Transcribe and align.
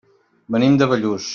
Venim 0.55 0.79
de 0.83 0.89
Bellús. 0.95 1.29